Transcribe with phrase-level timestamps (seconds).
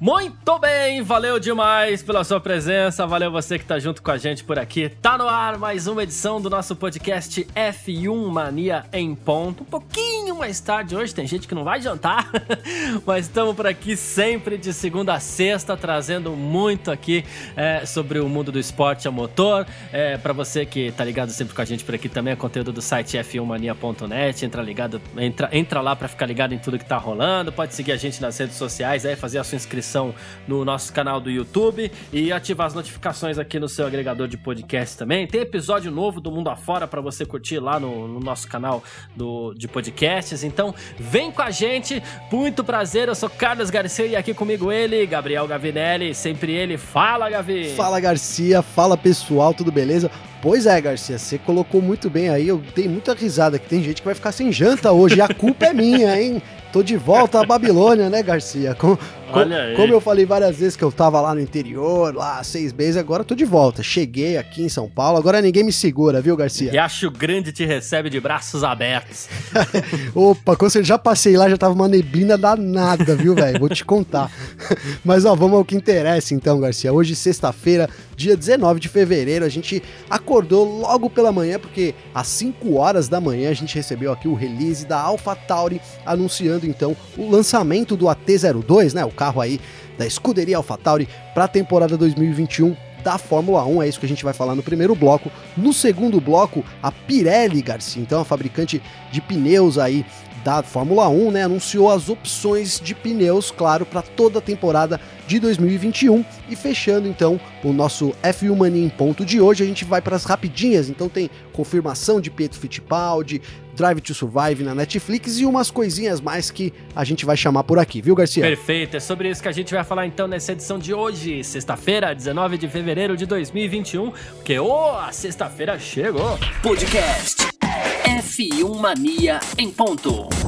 [0.00, 4.42] Muito bem, valeu demais pela sua presença, valeu você que tá junto com a gente
[4.42, 4.88] por aqui.
[4.88, 9.62] Tá no ar mais uma edição do nosso podcast F1 Mania em ponto.
[9.62, 12.30] Um pouquinho mais tarde hoje, tem gente que não vai jantar,
[13.04, 17.22] mas estamos por aqui sempre de segunda a sexta, trazendo muito aqui
[17.54, 19.66] é, sobre o mundo do esporte a motor.
[19.92, 22.72] É, para você que tá ligado sempre com a gente por aqui também, é conteúdo
[22.72, 26.96] do site f1mania.net, entra ligado, entra, entra lá para ficar ligado em tudo que tá
[26.96, 30.14] rolando, pode seguir a gente nas redes sociais, aí fazer a sua inscrição inscrição
[30.46, 34.96] no nosso canal do YouTube e ativar as notificações aqui no seu agregador de podcast
[34.96, 35.26] também.
[35.26, 38.82] Tem episódio novo do Mundo Afora para você curtir lá no, no, nosso canal
[39.16, 40.44] do, de podcasts.
[40.44, 42.02] Então, vem com a gente.
[42.30, 43.08] Muito prazer.
[43.08, 46.14] Eu sou Carlos Garcia e aqui comigo ele, Gabriel Gavinelli.
[46.14, 46.78] Sempre ele.
[46.78, 47.74] Fala, Gavi.
[47.74, 48.62] Fala, Garcia.
[48.62, 49.52] Fala, pessoal.
[49.52, 50.10] Tudo beleza?
[50.42, 52.48] Pois é, Garcia, você colocou muito bem aí.
[52.48, 55.16] Eu tenho muita risada que tem gente que vai ficar sem janta hoje.
[55.16, 56.42] E a culpa é minha, hein?
[56.72, 58.74] Tô de volta à Babilônia, né, Garcia?
[58.74, 58.96] Com,
[59.32, 59.76] Olha aí.
[59.76, 63.24] Como eu falei várias vezes que eu tava lá no interior, lá seis meses, agora
[63.24, 63.82] tô de volta.
[63.82, 66.70] Cheguei aqui em São Paulo, agora ninguém me segura, viu, Garcia?
[66.70, 69.28] Riacho Grande te recebe de braços abertos.
[70.14, 73.58] Opa, quando eu já passei lá, já tava uma neblina danada, viu, velho?
[73.58, 74.30] Vou te contar.
[75.04, 76.92] Mas, ó, vamos ao que interessa então, Garcia.
[76.92, 77.88] Hoje, sexta-feira,
[78.20, 83.18] dia 19 de fevereiro, a gente acordou logo pela manhã, porque às 5 horas da
[83.18, 88.92] manhã a gente recebeu aqui o release da AlphaTauri anunciando então o lançamento do AT02,
[88.92, 89.04] né?
[89.06, 89.58] O carro aí
[89.96, 94.22] da escuderia AlphaTauri para a temporada 2021 da Fórmula 1, é isso que a gente
[94.22, 95.30] vai falar no primeiro bloco.
[95.56, 100.04] No segundo bloco, a Pirelli Garcia, então a fabricante de pneus aí
[100.44, 105.38] da Fórmula 1, né, anunciou as opções de pneus, claro, para toda a temporada de
[105.38, 106.24] 2021.
[106.48, 110.16] E fechando então o nosso F1 Mania em ponto de hoje, a gente vai para
[110.16, 110.88] as rapidinhas.
[110.88, 113.40] Então tem confirmação de Pietro Fittipaldi,
[113.74, 117.78] Drive to Survive na Netflix e umas coisinhas mais que a gente vai chamar por
[117.78, 118.42] aqui, viu, Garcia?
[118.42, 122.14] Perfeito, é sobre isso que a gente vai falar então nessa edição de hoje, sexta-feira,
[122.14, 126.38] 19 de fevereiro de 2021, porque oh, a sexta-feira chegou.
[126.62, 127.59] Podcast
[128.04, 130.39] F1 Mania em ponto.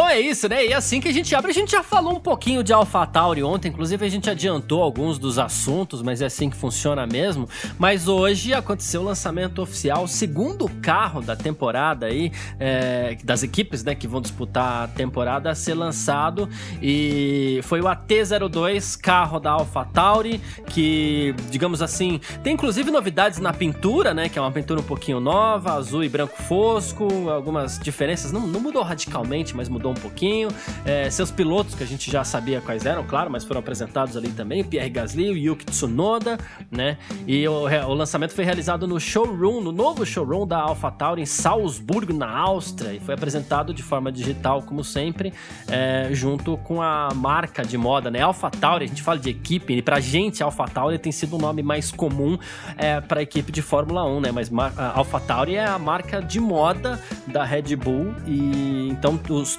[0.00, 0.64] Bom, é isso, né?
[0.64, 3.68] E assim que a gente abre, a gente já falou um pouquinho de AlphaTauri ontem,
[3.68, 7.46] inclusive a gente adiantou alguns dos assuntos, mas é assim que funciona mesmo.
[7.78, 13.94] Mas hoje aconteceu o lançamento oficial, segundo carro da temporada aí, é, das equipes, né,
[13.94, 16.48] que vão disputar a temporada a ser lançado
[16.80, 24.14] e foi o AT02, carro da AlphaTauri, que, digamos assim, tem inclusive novidades na pintura,
[24.14, 28.46] né, que é uma pintura um pouquinho nova, azul e branco fosco, algumas diferenças, não,
[28.46, 30.48] não mudou radicalmente, mas mudou um pouquinho.
[30.84, 34.30] É, seus pilotos, que a gente já sabia quais eram, claro, mas foram apresentados ali
[34.30, 36.38] também: Pierre Gasly, o Yuki Tsunoda,
[36.70, 36.98] né?
[37.26, 42.12] E o, o, lançamento foi realizado no showroom, no novo showroom da AlphaTauri em Salzburgo,
[42.12, 45.32] na Áustria, e foi apresentado de forma digital, como sempre,
[45.68, 48.20] é, junto com a marca de moda, né?
[48.20, 51.62] AlphaTauri, a gente fala de equipe, e pra gente, AlphaTauri tem sido o um nome
[51.62, 52.38] mais comum
[52.76, 54.32] é, para equipe de Fórmula 1, né?
[54.32, 59.56] Mas AlphaTauri é a marca de moda da Red Bull, e então os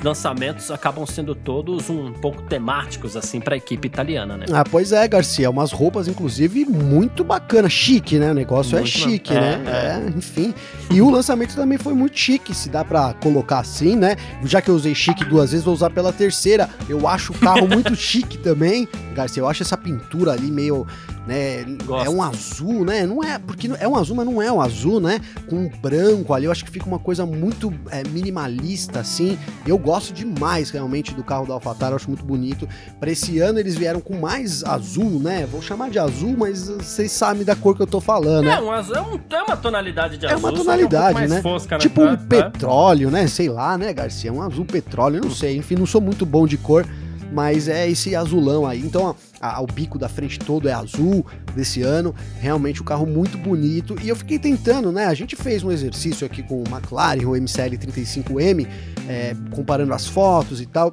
[0.72, 4.46] acabam sendo todos um pouco temáticos, assim, para a equipe italiana, né?
[4.52, 5.50] Ah, pois é, Garcia.
[5.50, 7.70] Umas roupas, inclusive, muito bacana.
[7.70, 8.32] Chique, né?
[8.32, 9.62] O negócio é muito é chique, né?
[9.66, 10.18] É, é.
[10.18, 10.54] enfim.
[10.90, 14.16] E o lançamento também foi muito chique, se dá para colocar assim, né?
[14.44, 16.70] Já que eu usei chique duas vezes, vou usar pela terceira.
[16.90, 19.42] Eu acho o carro muito chique também, Garcia.
[19.42, 20.86] Eu acho essa pintura ali meio
[21.26, 21.64] né?
[21.86, 22.08] Gosto.
[22.08, 23.06] É um azul, né?
[23.06, 25.20] Não é, porque é um azul, mas não é um azul, né?
[25.48, 29.38] Com um branco ali, eu acho que fica uma coisa muito é, minimalista, assim.
[29.66, 32.68] Eu gosto demais, realmente, do carro da AlphaTauri, eu acho muito bonito.
[33.00, 35.46] Para esse ano eles vieram com mais azul, né?
[35.46, 38.54] Vou chamar de azul, mas vocês sabem da cor que eu tô falando, né?
[38.54, 40.38] É, um azul, é, um, é uma tonalidade de azul.
[40.38, 41.42] É uma tonalidade, um né?
[41.42, 41.82] Fosca, né?
[41.82, 43.28] Tipo um é, petróleo, né?
[43.28, 44.32] Sei lá, né, Garcia?
[44.34, 45.58] Um azul petróleo, não sei.
[45.58, 46.86] Enfim, não sou muito bom de cor
[47.32, 48.80] mas é esse azulão aí.
[48.80, 51.26] Então, a, a, o bico da frente todo é azul
[51.56, 52.14] desse ano.
[52.40, 53.96] Realmente um carro muito bonito.
[54.02, 55.06] E eu fiquei tentando, né?
[55.06, 58.68] A gente fez um exercício aqui com o McLaren, o MCL 35M,
[59.08, 60.92] é, comparando as fotos e tal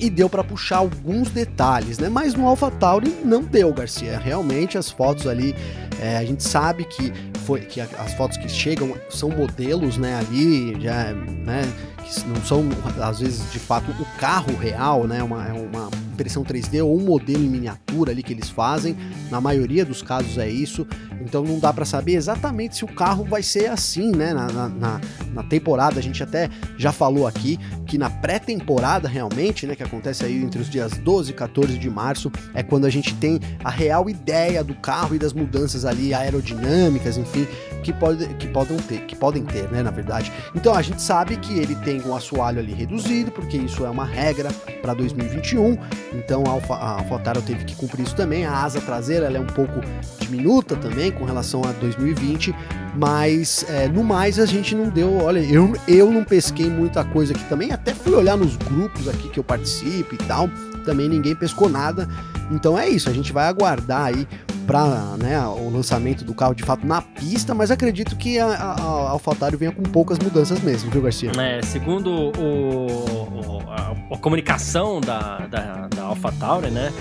[0.00, 2.08] e deu para puxar alguns detalhes, né?
[2.08, 4.18] Mas no AlphaTauri não deu, Garcia.
[4.18, 5.54] Realmente as fotos ali,
[6.00, 7.12] é, a gente sabe que
[7.44, 10.16] foi que as fotos que chegam são modelos, né?
[10.16, 11.62] Ali já, né?
[12.08, 12.64] Que não são,
[13.02, 15.22] às vezes, de fato, o carro real, né?
[15.22, 18.96] Uma, é uma impressão 3D ou um modelo em miniatura ali que eles fazem.
[19.30, 20.86] Na maioria dos casos é isso.
[21.20, 24.32] Então não dá para saber exatamente se o carro vai ser assim, né?
[24.32, 25.00] Na, na,
[25.32, 29.74] na, temporada, a gente até já falou aqui que na pré-temporada, realmente, né?
[29.74, 33.14] Que acontece aí entre os dias 12 e 14 de março, é quando a gente
[33.14, 37.46] tem a real ideia do carro e das mudanças ali aerodinâmicas, enfim,
[37.82, 39.82] que, pode, que, podem ter, que podem ter, né?
[39.82, 40.32] Na verdade.
[40.54, 44.04] Então a gente sabe que ele tem um assoalho ali reduzido, porque isso é uma
[44.04, 44.50] regra
[44.82, 45.78] para 2021.
[46.14, 48.44] Então a, Alfa, AlphaTauri teve que cumprir isso também.
[48.44, 49.80] A asa traseira é um pouco
[50.20, 52.54] diminuta também com relação a 2020,
[52.96, 55.18] mas é, no mais a gente não deu.
[55.18, 57.72] Olha, eu, eu não pesquei muita coisa aqui também.
[57.72, 60.48] Até fui olhar nos grupos aqui que eu participo e tal.
[60.84, 62.08] Também ninguém pescou nada.
[62.50, 64.26] Então é isso, a gente vai aguardar aí
[64.68, 68.72] para né, o lançamento do carro de fato na pista, mas acredito que a, a,
[68.74, 71.32] a AlphaTauri venha com poucas mudanças mesmo, viu, Garcia?
[71.40, 76.92] É, segundo o, o a, a, comunicação da, da, da AlphaTauri, né,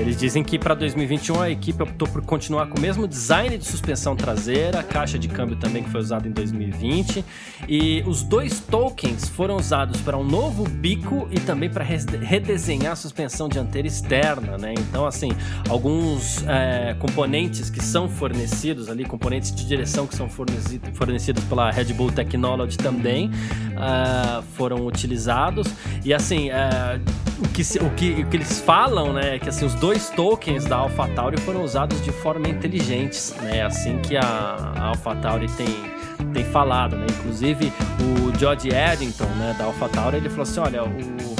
[0.00, 3.64] eles dizem que para 2021 a equipe optou por continuar com o mesmo design de
[3.64, 7.24] suspensão traseira, caixa de câmbio também que foi usado em 2020,
[7.68, 12.96] e os dois tokens foram usados para um novo bico e também para redesenhar a
[12.96, 14.74] suspensão dianteira externa, né?
[14.78, 15.30] Então, assim,
[15.68, 21.70] alguns é, componentes que são fornecidos ali, componentes de direção que são fornecidos, fornecidos pela
[21.70, 25.68] Red Bull Technology também uh, foram utilizados.
[26.04, 29.64] E assim, uh, o, que, o, que, o que eles falam, né, é que assim,
[29.64, 34.84] os dois tokens da AlphaTauri foram usados de forma inteligente, né, assim que a, a
[34.88, 35.94] AlphaTauri tem
[36.32, 37.06] tem falado, né?
[37.10, 41.34] Inclusive o George Eddington, né, da AlphaTauri, ele falou assim, olha, o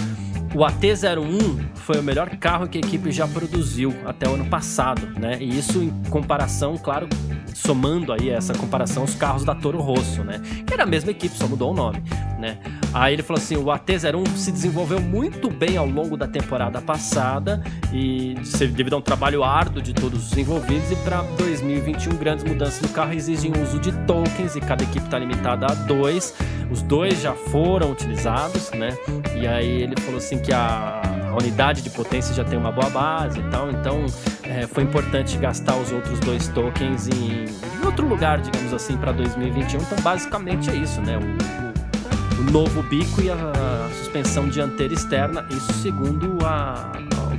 [0.55, 5.09] o AT01 foi o melhor carro que a equipe já produziu até o ano passado,
[5.19, 5.37] né?
[5.41, 7.09] E isso em comparação, claro,
[7.55, 10.41] somando aí essa comparação os carros da Toro Rosso, né?
[10.67, 12.03] Que era a mesma equipe, só mudou o nome,
[12.39, 12.59] né?
[12.93, 17.63] Aí ele falou assim, o AT01 se desenvolveu muito bem ao longo da temporada passada
[17.93, 18.35] e
[18.73, 22.89] devido a um trabalho árduo de todos os envolvidos e para 2021 grandes mudanças no
[22.89, 26.35] carro exigem o uso de tokens e cada equipe está limitada a dois.
[26.71, 28.97] Os dois já foram utilizados, né?
[29.37, 31.03] E aí ele falou assim que a,
[31.35, 34.07] a unidade de potência já tem uma boa base e tal, então
[34.45, 39.11] é, foi importante gastar os outros dois tokens em, em outro lugar, digamos assim, para
[39.13, 39.81] 2021.
[39.81, 41.19] Então, basicamente é isso, né?
[41.19, 46.93] O, o, o novo bico e a, a, suspensão dianteira externa, isso segundo a,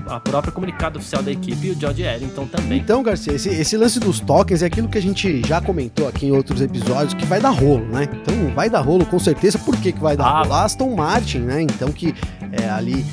[0.07, 2.79] a própria comunicado oficial da equipe e o George Eddington também.
[2.79, 6.27] Então, Garcia, esse, esse, lance dos tokens é aquilo que a gente já comentou aqui
[6.27, 8.09] em outros episódios, que vai dar rolo, né?
[8.11, 9.57] Então, vai dar rolo com certeza.
[9.57, 10.53] Por que, que vai dar ah, rolo?
[10.53, 11.61] Aston Martin, né?
[11.61, 12.13] Então, que
[12.51, 13.05] é, ali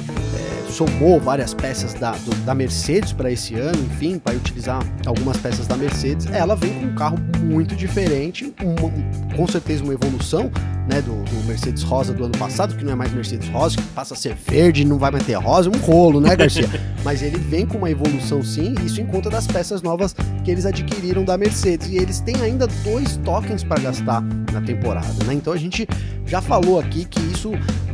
[0.73, 5.67] somou várias peças da, do, da Mercedes para esse ano, enfim, para utilizar algumas peças
[5.67, 10.51] da Mercedes, ela vem com um carro muito diferente, uma, com certeza uma evolução
[10.89, 13.83] né, do, do, Mercedes Rosa do ano passado, que não é mais Mercedes Rosa, que
[13.89, 16.69] passa a ser verde, não vai mais ter rosa, um rolo, né, Garcia?
[17.05, 20.15] Mas ele vem com uma evolução sim, isso em conta das peças novas
[20.45, 21.89] que eles adquiriram da Mercedes.
[21.89, 24.23] E eles têm ainda dois tokens para gastar
[24.53, 25.35] na temporada, né?
[25.35, 25.87] Então a gente
[26.27, 27.53] já falou aqui que isso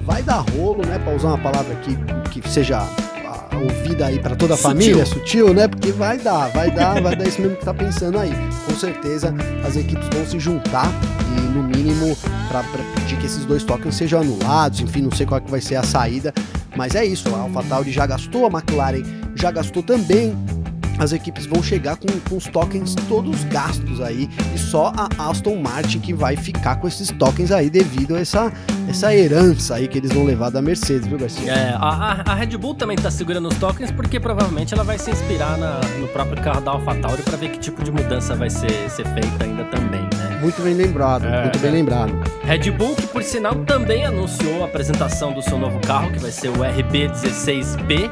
[0.08, 0.98] vai dar rolo, né?
[0.98, 4.70] Para usar uma palavra que, que seja ah, ouvida aí para toda a sutil.
[4.70, 5.68] família, sutil, né?
[5.68, 8.32] Porque vai dar, vai dar, vai dar isso mesmo que tá pensando aí.
[8.64, 9.34] Com certeza
[9.66, 10.90] as equipes vão se juntar
[11.36, 12.16] e no mínimo
[12.48, 12.64] para
[12.94, 15.76] pedir que esses dois tokens sejam anulados, enfim, não sei qual é que vai ser
[15.76, 16.32] a saída,
[16.74, 19.02] mas é isso, a AlphaTauri já gastou, a McLaren
[19.34, 20.34] já gastou também,
[20.98, 25.56] as equipes vão chegar com, com os tokens todos gastos aí e só a Aston
[25.56, 28.52] Martin que vai ficar com esses tokens aí devido a essa,
[28.88, 31.52] essa herança aí que eles vão levar da Mercedes, viu, Garcia?
[31.52, 35.10] É, a, a Red Bull também tá segurando os tokens porque provavelmente ela vai se
[35.10, 38.90] inspirar na, no próprio carro da AlphaTauri para ver que tipo de mudança vai ser,
[38.90, 40.27] ser feita ainda também, né?
[40.40, 42.12] Muito bem lembrado, é, muito bem lembrado.
[42.44, 46.30] Red Bull, que por sinal também anunciou a apresentação do seu novo carro, que vai
[46.30, 48.10] ser o RB16B,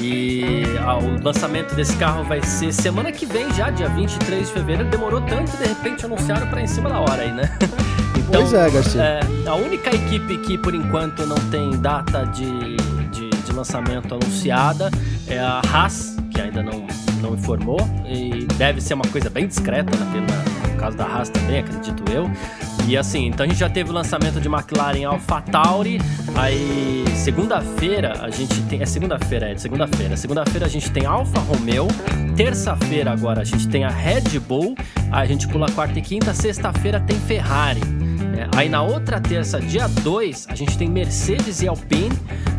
[0.00, 4.52] e ah, o lançamento desse carro vai ser semana que vem já, dia 23 de
[4.52, 4.90] fevereiro.
[4.90, 7.50] Demorou tanto e de repente anunciaram para em cima da hora aí, né?
[8.14, 9.02] Então, pois é, Garcia.
[9.02, 12.76] É, a única equipe que por enquanto não tem data de,
[13.10, 14.90] de, de lançamento anunciada
[15.26, 16.86] é a Haas, que ainda não,
[17.20, 17.78] não informou.
[18.06, 20.51] E deve ser uma coisa bem discreta, na, no
[20.82, 22.28] caso da Haas também, acredito eu.
[22.88, 26.00] E assim, então a gente já teve o lançamento de McLaren AlphaTauri.
[26.34, 28.82] Aí, segunda-feira, a gente tem.
[28.82, 30.16] É segunda-feira, é, segunda-feira.
[30.16, 31.86] Segunda-feira a gente tem Alfa Romeo.
[32.36, 34.74] Terça-feira agora a gente tem a Red Bull.
[35.12, 36.34] Aí a gente pula quarta e quinta.
[36.34, 37.80] Sexta-feira tem Ferrari.
[38.42, 42.10] É, Aí na outra terça, dia 2, a gente tem Mercedes e Alpine.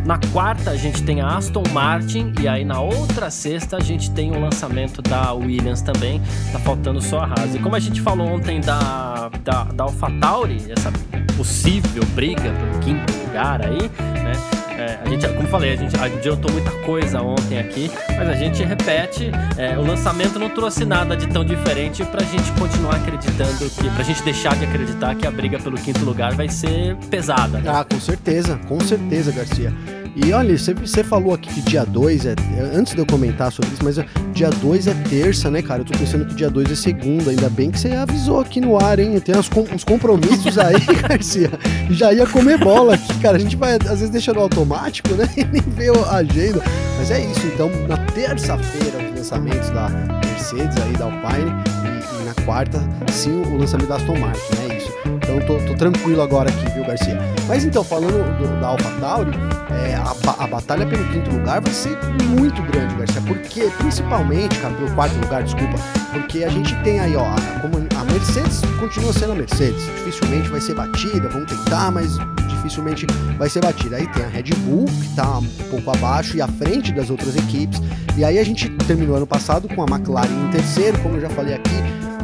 [0.05, 2.33] Na quarta, a gente tem a Aston Martin.
[2.39, 6.21] E aí na outra sexta, a gente tem o lançamento da Williams também.
[6.51, 7.55] Tá faltando só a Haas.
[7.55, 10.91] E como a gente falou ontem da, da, da AlphaTauri, essa
[11.35, 13.89] possível briga pelo quinto lugar aí,
[14.23, 14.52] né?
[14.77, 18.63] É, a gente, como falei, a gente adiantou muita coisa ontem aqui, mas a gente
[18.63, 23.89] repete, é, o lançamento não trouxe nada de tão diferente pra gente continuar acreditando que,
[23.89, 27.59] pra gente deixar de acreditar que a briga pelo quinto lugar vai ser pesada.
[27.59, 27.71] Né?
[27.71, 29.71] Ah, com certeza, com certeza, Garcia.
[30.15, 32.35] E olha, você, falou aqui que dia 2 é.
[32.75, 33.97] Antes de eu comentar sobre isso, mas
[34.31, 35.81] dia 2 é terça, né, cara?
[35.81, 37.31] Eu tô pensando que dia 2 é segunda.
[37.31, 39.19] Ainda bem que você avisou aqui no ar, hein?
[39.19, 39.49] Tem uns,
[39.83, 40.75] compromissos aí,
[41.07, 41.49] Garcia.
[41.89, 43.37] Já ia comer bola aqui, cara.
[43.37, 45.27] A gente vai, às vezes, deixa no automático, né?
[45.35, 46.61] E nem vê a agenda.
[46.97, 51.51] Mas é isso, então, na terça-feira, os lançamentos da Mercedes aí, da Alpine.
[51.83, 52.79] E, e na quarta,
[53.11, 54.72] sim, o lançamento da Aston Martin, né?
[55.05, 57.17] Então tô, tô, tranquilo agora aqui, viu, Garcia?
[57.47, 59.31] Mas então, falando do, da AlphaTauri,
[59.71, 61.97] é, a, a, batalha pelo quinto lugar vai ser
[62.29, 63.21] muito grande, Garcia.
[63.21, 65.75] Porque, principalmente, cara, pelo quarto lugar, desculpa,
[66.11, 69.83] porque a gente tem aí, ó, a, a Mercedes continua sendo a Mercedes.
[69.97, 72.17] Dificilmente vai ser batida, vamos tentar, mas
[72.47, 73.05] dificilmente
[73.37, 73.97] vai ser batida.
[73.97, 77.35] Aí tem a Red Bull, que tá um pouco abaixo e à frente das outras
[77.35, 77.81] equipes.
[78.15, 81.29] E aí a gente terminou ano passado com a McLaren em terceiro, como eu já
[81.29, 81.82] falei aqui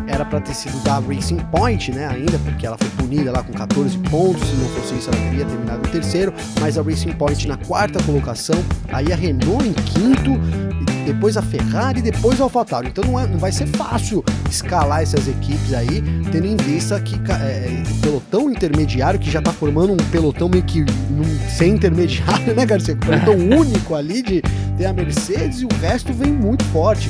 [0.10, 3.54] era para ter sido da Racing Point, né, ainda, porque ela foi punida lá com
[3.54, 7.48] 14 pontos, se não fosse isso ela teria terminado em terceiro, mas a Racing Point
[7.48, 8.56] na quarta colocação,
[8.92, 10.32] aí a Renault em quinto,
[11.06, 12.88] depois a Ferrari, depois a AlphaTauri.
[12.88, 17.16] Então não, é, não vai ser fácil escalar essas equipes aí, tendo em vista que
[17.16, 22.54] é, o pelotão intermediário, que já tá formando um pelotão meio que num, sem intermediário,
[22.56, 22.96] né, Garcia?
[22.96, 24.42] Um pelotão único ali de
[24.78, 27.10] ter a Mercedes e o resto vem muito forte.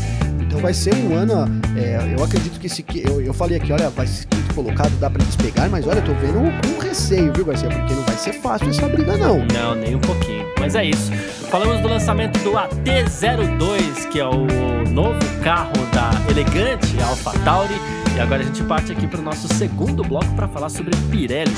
[0.50, 1.46] Então vai ser um ano.
[1.78, 2.84] É, eu acredito que esse.
[3.06, 6.00] Eu, eu falei aqui, olha, vai ser quinto colocado, dá pra eles pegar, mas olha,
[6.00, 7.70] eu tô vendo um receio, viu, Garcia?
[7.70, 9.46] Porque não vai ser fácil essa briga, não.
[9.54, 10.48] Não, nem um pouquinho.
[10.60, 11.12] Mas é isso.
[11.52, 17.76] Falamos do lançamento do AT02, que é o novo carro da elegante AlphaTauri.
[18.16, 21.54] E agora a gente parte aqui para o nosso segundo bloco para falar sobre Pirelli.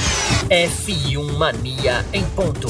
[0.49, 2.67] F1 Mania em ponto.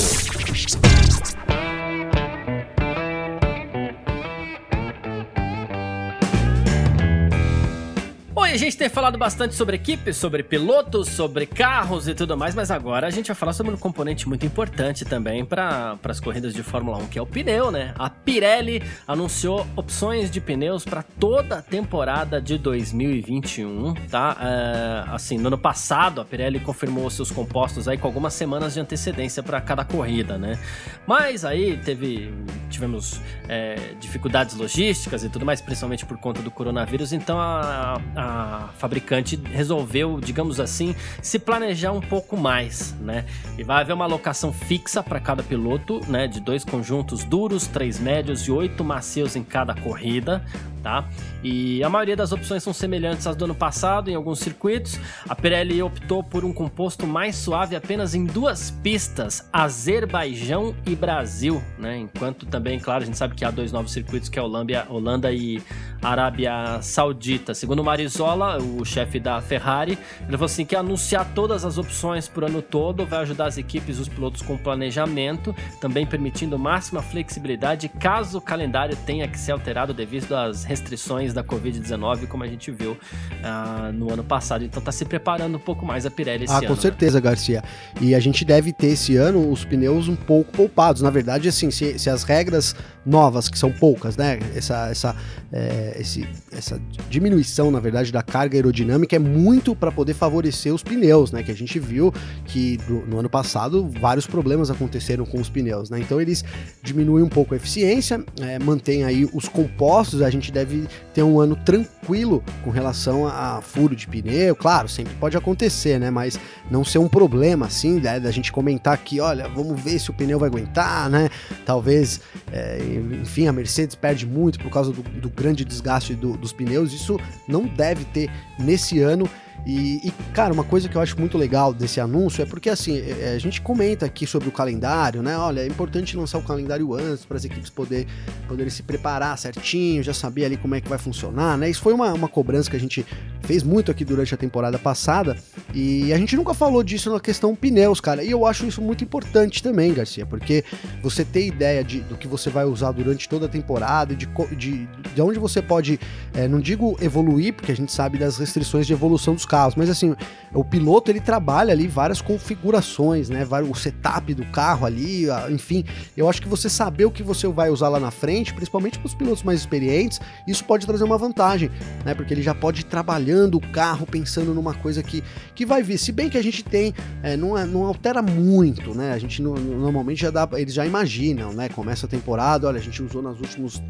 [8.51, 12.70] A gente tem falado bastante sobre equipes, sobre pilotos, sobre carros e tudo mais, mas
[12.70, 16.62] agora a gente vai falar sobre um componente muito importante também para as corridas de
[16.62, 17.93] Fórmula 1, que é o pneu, né?
[17.98, 24.36] A Pirelli anunciou opções de pneus para toda a temporada de 2021, tá?
[24.36, 28.81] Uh, assim, no ano passado a Pirelli confirmou seus compostos aí com algumas semanas de
[28.81, 30.60] antecedência para cada corrida, né?
[31.08, 32.34] Mas aí teve
[32.70, 38.40] tivemos é, dificuldades logísticas e tudo mais, principalmente por conta do coronavírus, então a, a
[38.77, 43.25] fabricante resolveu, digamos assim, se planejar um pouco mais, né?
[43.57, 46.27] E vai haver uma alocação fixa para cada piloto, né?
[46.27, 50.43] De dois conjuntos duros, três médios e oito macios em cada corrida,
[50.81, 51.07] tá?
[51.43, 55.00] E a maioria das opções são semelhantes às do ano passado em alguns circuitos.
[55.27, 61.62] A Pirelli optou por um composto mais suave apenas em duas pistas, Azerbaijão e Brasil,
[61.77, 61.98] né?
[61.98, 65.31] Enquanto também, claro, a gente sabe que há dois novos circuitos que é Holanda, Holanda
[65.31, 65.62] e
[66.01, 67.53] Arábia Saudita.
[67.53, 72.43] Segundo Marizola, o chefe da Ferrari, ele falou assim que anunciar todas as opções por
[72.43, 77.89] ano todo vai ajudar as equipes e os pilotos com planejamento, também permitindo máxima flexibilidade
[77.89, 82.71] caso o calendário tenha que ser alterado devido às restrições da Covid-19, como a gente
[82.71, 84.63] viu uh, no ano passado.
[84.63, 86.65] Então tá se preparando um pouco mais a Pirelli esse ah, ano.
[86.65, 87.21] Ah, com certeza, né?
[87.21, 87.63] Garcia.
[88.00, 91.01] E a gente deve ter esse ano os pneus um pouco poupados.
[91.01, 94.39] Na verdade, assim, se, se as regras novas, que são poucas, né?
[94.55, 95.15] Essa, essa,
[95.51, 100.83] é, esse, essa diminuição, na verdade, da carga aerodinâmica é muito para poder favorecer os
[100.83, 101.41] pneus, né?
[101.43, 102.13] Que a gente viu
[102.45, 106.00] que no, no ano passado vários problemas aconteceram com os pneus, né?
[106.00, 106.43] Então eles
[106.83, 111.39] diminuem um pouco a eficiência, é, mantém aí os compostos, a gente deve ter um
[111.39, 114.55] ano tranquilo com relação a furo de pneu.
[114.55, 116.09] Claro, sempre pode acontecer, né?
[116.09, 118.19] Mas não ser um problema assim, né?
[118.19, 121.29] Da gente comentar aqui, olha, vamos ver se o pneu vai aguentar, né?
[121.65, 122.79] Talvez, é,
[123.21, 126.93] enfim, a Mercedes perde muito por causa do, do grande desgaste do, dos pneus.
[126.93, 129.29] Isso não deve ter nesse ano.
[129.65, 132.98] E, e, cara, uma coisa que eu acho muito legal desse anúncio é porque, assim,
[132.98, 135.38] é, é, a gente comenta aqui sobre o calendário, né?
[135.38, 138.08] Olha, é importante lançar o calendário antes para as equipes poder,
[138.48, 141.70] poderem se preparar certinho, já saber ali como é que vai funcionar, né?
[141.70, 143.06] Isso foi uma, uma cobrança que a gente
[143.43, 145.38] fez muito aqui durante a temporada passada
[145.74, 148.24] e a gente nunca falou disso na questão pneus, cara.
[148.24, 150.63] E eu acho isso muito importante também, Garcia, porque
[151.01, 154.88] você ter ideia de, do que você vai usar durante toda a temporada, de, de,
[154.88, 156.00] de onde você pode,
[156.33, 159.89] é, não digo evoluir, porque a gente sabe das restrições de evolução dos carros, mas
[159.89, 160.15] assim,
[160.53, 163.48] o piloto ele trabalha ali várias configurações, né?
[163.69, 165.86] O setup do carro ali, enfim.
[166.15, 169.07] Eu acho que você saber o que você vai usar lá na frente, principalmente para
[169.07, 171.71] os pilotos mais experientes, isso pode trazer uma vantagem,
[172.05, 172.13] né?
[172.13, 175.23] Porque ele já pode ir trabalhando o carro, pensando numa coisa que,
[175.55, 175.97] que vai vir.
[175.97, 179.13] Se bem que a gente tem, é, não, é, não altera muito, né?
[179.13, 181.69] A gente no, normalmente já dá, eles já imaginam, né?
[181.69, 183.81] Começa a temporada, olha, a gente usou nos últimos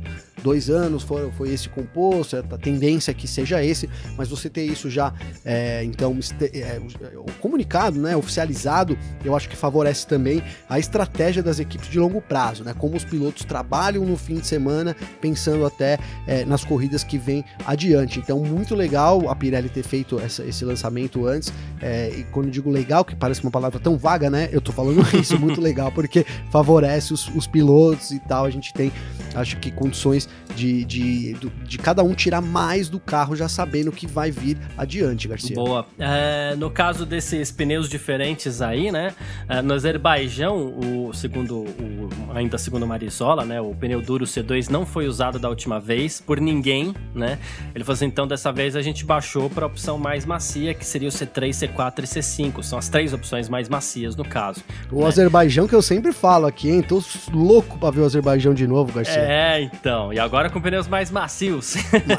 [0.43, 4.65] dois anos, foi, foi esse composto, a tendência é que seja esse, mas você ter
[4.65, 5.13] isso já,
[5.45, 6.79] é, então, é,
[7.39, 8.15] comunicado, né?
[8.15, 12.74] Oficializado, eu acho que favorece também a estratégia das equipes de longo prazo, né?
[12.77, 17.43] Como os pilotos trabalham no fim de semana, pensando até é, nas corridas que vêm
[17.65, 18.19] adiante.
[18.19, 21.53] Então, muito legal a Pirelli ter feito essa, esse lançamento antes.
[21.81, 24.50] É, e quando eu digo legal, que parece uma palavra tão vaga, né?
[24.51, 28.45] Eu tô falando isso, muito legal, porque favorece os, os pilotos e tal.
[28.45, 28.91] A gente tem,
[29.35, 31.33] acho que, condições de, de,
[31.63, 35.55] de, cada um tirar mais do carro já sabendo que vai vir adiante, Garcia.
[35.55, 35.85] Boa.
[35.97, 39.13] É, no caso desses pneus diferentes aí, né?
[39.47, 43.61] É, no Azerbaijão, o segundo, o, ainda segundo Marisola, né?
[43.61, 47.39] O pneu duro C2 não foi usado da última vez por ninguém, né?
[47.73, 50.86] Ele falou assim, então dessa vez a gente baixou para a opção mais macia, que
[50.86, 52.63] seria o C3, C4 e C5.
[52.63, 54.63] São as três opções mais macias no caso.
[54.92, 55.08] O né?
[55.08, 56.82] Azerbaijão que eu sempre falo aqui, hein?
[56.82, 57.01] Tô
[57.32, 59.13] louco para ver o Azerbaijão de novo, Garcia.
[59.13, 60.12] É, então.
[60.12, 61.75] E agora com pneus mais macios.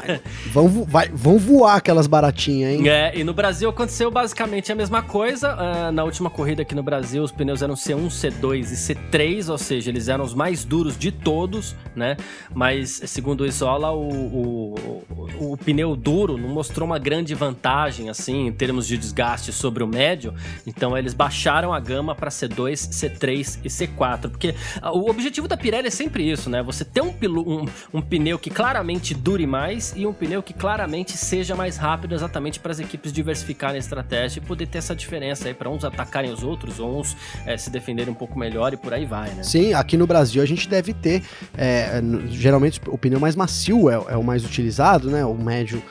[0.51, 2.89] vão, vai, vão voar aquelas baratinhas, hein?
[2.89, 5.55] É, e no Brasil aconteceu basicamente a mesma coisa.
[5.55, 9.57] Uh, na última corrida aqui no Brasil, os pneus eram C1, C2 e C3, ou
[9.57, 12.17] seja, eles eram os mais duros de todos, né?
[12.53, 15.03] Mas, segundo o Isola, o, o,
[15.39, 19.83] o, o pneu duro não mostrou uma grande vantagem, assim, em termos de desgaste sobre
[19.83, 20.33] o médio.
[20.65, 24.29] Então, eles baixaram a gama para C2, C3 e C4.
[24.29, 24.55] Porque
[24.93, 26.61] o objetivo da Pirelli é sempre isso, né?
[26.63, 31.17] Você ter um, um, um pneu que claramente dure mais e um pneu que claramente
[31.17, 35.47] seja mais rápido, exatamente para as equipes diversificarem a estratégia e poder ter essa diferença
[35.47, 38.77] aí para uns atacarem os outros ou uns é, se defenderem um pouco melhor e
[38.77, 39.43] por aí vai, né?
[39.43, 41.23] Sim, aqui no Brasil a gente deve ter,
[41.57, 45.25] é, geralmente o pneu mais macio é, é o mais utilizado, né?
[45.25, 45.81] O médio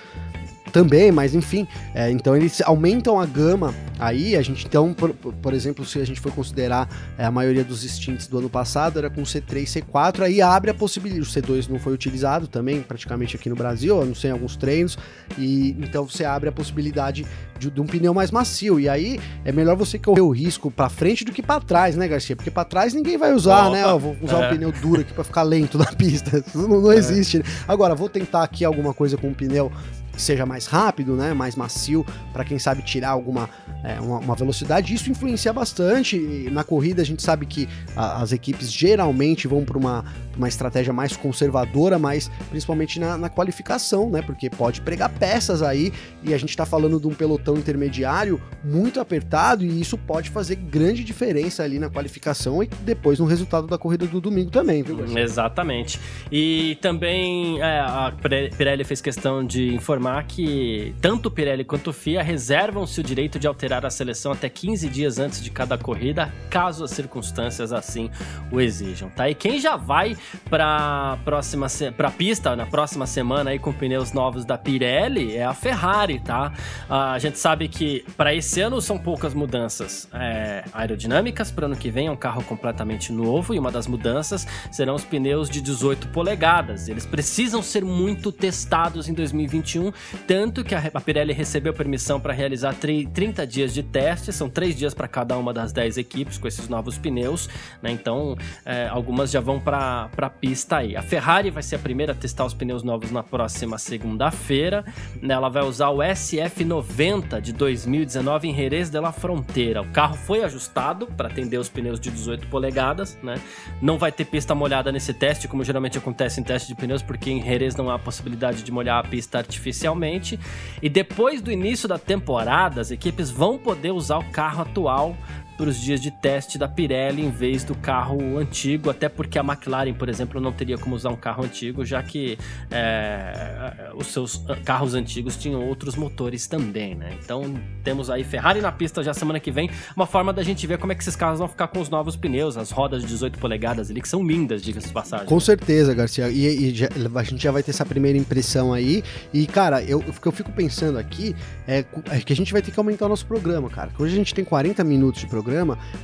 [0.73, 5.53] também, mas enfim, é, então eles aumentam a gama aí, a gente então, por, por
[5.53, 6.89] exemplo, se a gente for considerar
[7.19, 10.75] é, a maioria dos stints do ano passado era com C3, C4, aí abre a
[10.75, 14.33] possibilidade, o C2 não foi utilizado também, praticamente aqui no Brasil, eu não sei, em
[14.33, 14.99] alguns treinos,
[15.39, 17.27] e então você abre a possibilidade
[17.59, 20.89] de, de um pneu mais macio, e aí é melhor você correr o risco para
[20.89, 22.35] frente do que para trás, né, Garcia?
[22.35, 23.85] Porque para trás ninguém vai usar, Opa, né?
[23.85, 24.47] Eu vou usar é.
[24.47, 27.43] um pneu duro aqui para ficar lento na pista, não, não existe.
[27.69, 29.71] Agora, vou tentar aqui alguma coisa com um pneu
[30.17, 33.49] seja mais rápido, né, mais macio, para quem sabe tirar alguma
[33.85, 34.95] é, uma, uma, velocidade.
[34.95, 36.17] Isso influencia bastante.
[36.17, 40.05] E na corrida a gente sabe que a, as equipes geralmente vão para uma,
[40.37, 45.93] uma estratégia mais conservadora, mas principalmente na, na, qualificação, né, porque pode pregar peças aí
[46.23, 50.57] e a gente está falando de um pelotão intermediário muito apertado e isso pode fazer
[50.57, 55.05] grande diferença ali na qualificação e depois no resultado da corrida do domingo também, viu?
[55.17, 55.99] Exatamente.
[56.31, 58.13] E também é, a
[58.57, 63.47] Pirelli fez questão de informar informar que tanto Pirelli quanto FIA reservam-se o direito de
[63.47, 68.11] alterar a seleção até 15 dias antes de cada corrida, caso as circunstâncias assim
[68.51, 69.31] o exijam, tá?
[69.31, 70.17] E quem já vai
[70.51, 75.55] para próxima para pista na próxima semana aí com pneus novos da Pirelli é a
[75.55, 76.53] Ferrari, tá?
[76.91, 81.91] A gente sabe que para esse ano são poucas mudanças é, aerodinâmicas, para ano que
[81.91, 86.09] vem é um carro completamente novo e uma das mudanças serão os pneus de 18
[86.09, 86.89] polegadas.
[86.89, 89.92] Eles precisam ser muito testados em 2021
[90.27, 94.95] tanto que a Pirelli recebeu permissão para realizar 30 dias de teste, são três dias
[94.95, 97.49] para cada uma das 10 equipes com esses novos pneus,
[97.83, 97.91] né?
[97.91, 100.97] Então, é, algumas já vão para a pista aí.
[100.97, 104.85] A Ferrari vai ser a primeira a testar os pneus novos na próxima segunda-feira.
[105.21, 105.35] Né?
[105.35, 109.83] Ela vai usar o SF90 de 2019 em Jerez de la Fronteira.
[109.83, 113.35] O carro foi ajustado para atender os pneus de 18 polegadas, né?
[113.81, 117.31] Não vai ter pista molhada nesse teste, como geralmente acontece em teste de pneus, porque
[117.31, 120.39] em Jerez não há possibilidade de molhar a pista artificial oficialmente.
[120.81, 125.17] E depois do início da temporada, as equipes vão poder usar o carro atual
[125.63, 129.43] para os dias de teste da Pirelli em vez do carro antigo, até porque a
[129.43, 132.37] McLaren, por exemplo, não teria como usar um carro antigo, já que
[132.69, 137.17] é, os seus carros antigos tinham outros motores também, né?
[137.23, 140.79] Então temos aí Ferrari na pista já semana que vem, uma forma da gente ver
[140.79, 143.39] como é que esses carros vão ficar com os novos pneus, as rodas de 18
[143.39, 145.27] polegadas ali, que são lindas, diga-se de passagem.
[145.27, 146.29] Com certeza, Garcia.
[146.29, 149.05] E, e já, a gente já vai ter essa primeira impressão aí.
[149.33, 151.37] E, cara, eu, o que eu fico pensando aqui
[151.69, 153.93] é, é, que a gente vai ter que aumentar o nosso programa, cara.
[153.97, 155.52] Hoje a gente tem 40 minutos de programa,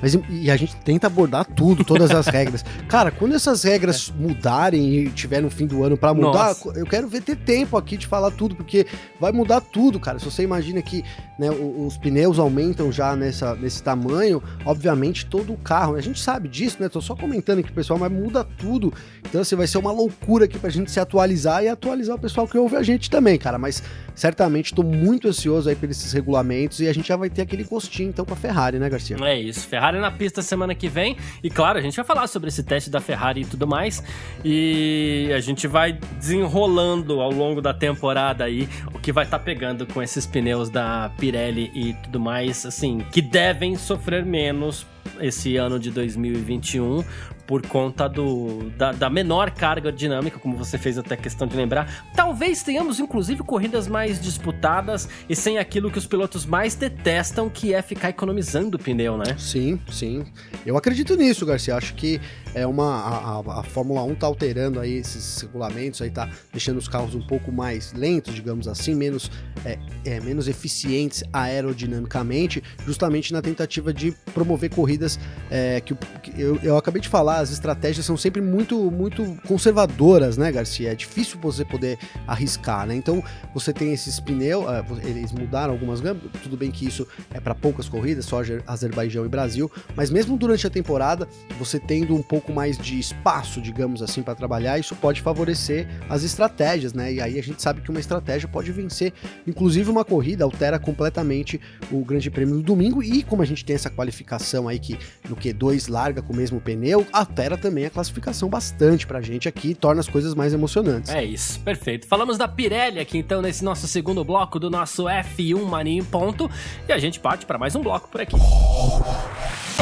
[0.00, 2.64] mas e a gente tenta abordar tudo, todas as regras.
[2.88, 4.22] Cara, quando essas regras é.
[4.22, 6.70] mudarem e tiver no fim do ano para mudar, Nossa.
[6.70, 8.86] eu quero ver ter tempo aqui de falar tudo, porque
[9.20, 10.18] vai mudar tudo, cara.
[10.18, 11.04] Se você imagina que
[11.38, 16.48] né, os, pneus aumentam já nessa, nesse tamanho, obviamente todo o carro, a gente sabe
[16.48, 16.88] disso, né?
[16.88, 18.92] Tô só comentando aqui, pessoal, mas muda tudo.
[19.26, 22.46] Então, assim, vai ser uma loucura aqui pra gente se atualizar e atualizar o pessoal
[22.46, 23.58] que ouve a gente também, cara.
[23.58, 23.82] Mas
[24.18, 27.62] certamente tô muito ansioso aí por esses regulamentos e a gente já vai ter aquele
[27.62, 29.16] gostinho então com a Ferrari, né, Garcia?
[29.22, 29.66] É isso.
[29.66, 31.16] Ferrari na pista semana que vem.
[31.42, 34.02] E claro, a gente vai falar sobre esse teste da Ferrari e tudo mais.
[34.44, 39.44] E a gente vai desenrolando ao longo da temporada aí o que vai estar tá
[39.44, 44.84] pegando com esses pneus da Pirelli e tudo mais, assim, que devem sofrer menos
[45.20, 47.04] esse ano de 2021
[47.48, 52.06] por conta do, da, da, menor carga dinâmica, como você fez até questão de lembrar.
[52.14, 57.72] Talvez tenhamos, inclusive, corridas mais disputadas e sem aquilo que os pilotos mais detestam, que
[57.72, 59.34] é ficar economizando pneu, né?
[59.38, 60.26] Sim, sim.
[60.66, 61.74] Eu acredito nisso, Garcia.
[61.74, 62.20] Acho que
[62.54, 66.88] é uma a, a, Fórmula 1 tá alterando aí esses regulamentos, aí tá deixando os
[66.88, 69.30] carros um pouco mais lentos, digamos assim, menos
[69.64, 75.18] é, é, menos eficientes aerodinamicamente, justamente na tentativa de promover corridas
[75.50, 80.36] é, que, que eu, eu acabei de falar, as estratégias são sempre muito muito conservadoras,
[80.36, 80.92] né, Garcia?
[80.92, 82.94] É difícil você poder arriscar, né?
[82.94, 83.22] Então
[83.54, 86.00] você tem esses pneus, é, eles mudaram algumas
[86.42, 90.66] tudo bem que isso é para poucas corridas, só Azerbaijão e Brasil, mas mesmo durante
[90.66, 94.94] a temporada, você tendo um pouco pouco mais de espaço, digamos assim, para trabalhar, isso
[94.94, 97.12] pode favorecer as estratégias, né?
[97.12, 99.12] E aí a gente sabe que uma estratégia pode vencer,
[99.44, 103.74] inclusive uma corrida altera completamente o Grande Prêmio do domingo e como a gente tem
[103.74, 104.96] essa qualificação aí que
[105.28, 109.74] no Q2 larga com o mesmo pneu, altera também a classificação bastante pra gente aqui,
[109.74, 111.10] torna as coisas mais emocionantes.
[111.10, 112.06] É isso, perfeito.
[112.06, 116.48] Falamos da Pirelli aqui então nesse nosso segundo bloco do nosso F1 Mania em ponto
[116.88, 118.36] e a gente parte para mais um bloco por aqui.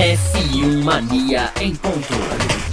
[0.07, 2.66] F1 Mania em ponto.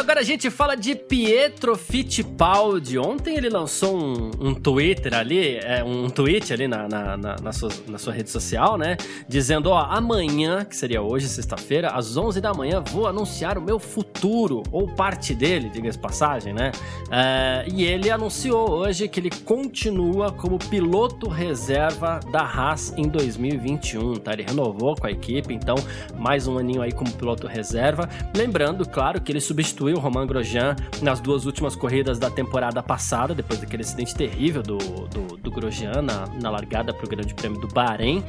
[0.00, 2.98] Agora a gente fala de Pietro Fittipaldi.
[2.98, 7.52] Ontem ele lançou um, um Twitter ali, é, um tweet ali na, na, na, na,
[7.52, 8.96] sua, na sua rede social, né?
[9.28, 13.78] Dizendo, ó, amanhã, que seria hoje, sexta-feira, às 11 da manhã, vou anunciar o meu
[13.78, 16.72] futuro, ou parte dele, diga-se passagem, né?
[17.10, 24.14] É, e ele anunciou hoje que ele continua como piloto reserva da Haas em 2021,
[24.14, 24.32] tá?
[24.32, 25.76] Ele renovou com a equipe, então
[26.16, 28.08] mais um aninho aí como piloto reserva.
[28.34, 32.82] Lembrando, claro, que ele substituiu substituiu o Romain Grosjean nas duas últimas corridas da temporada
[32.82, 37.34] passada, depois daquele acidente terrível do, do, do Grosjean na, na largada para o Grande
[37.34, 38.22] Prêmio do Bahrein,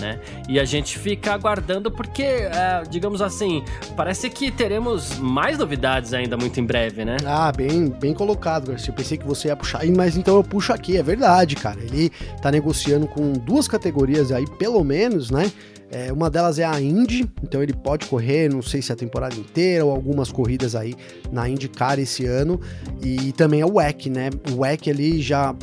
[0.00, 0.20] né?
[0.48, 3.64] E a gente fica aguardando porque, é, digamos assim,
[3.96, 7.16] parece que teremos mais novidades ainda muito em breve, né?
[7.26, 8.90] Ah, bem, bem colocado, Garcia.
[8.90, 11.80] Eu pensei que você ia puxar, mas então eu puxo aqui, é verdade, cara.
[11.80, 15.50] Ele tá negociando com duas categorias aí, pelo menos, né?
[15.90, 19.34] É, uma delas é a Indy, então ele pode correr, não sei se a temporada
[19.34, 20.94] inteira ou algumas corridas aí
[21.32, 22.60] na IndyCar esse ano.
[23.02, 24.30] E também é o WEC, né?
[24.52, 25.54] O WEC ali já